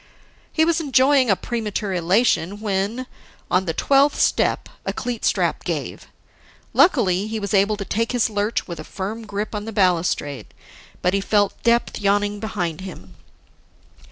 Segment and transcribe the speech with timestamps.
[0.51, 3.05] He was enjoying a premature elation when,
[3.51, 6.07] on the twelfth step, a cleat strap gave.
[6.73, 10.55] Luckily, he was able to take his lurch with a firm grip on the balustrade;
[11.03, 13.13] but he felt depth yawning behind him.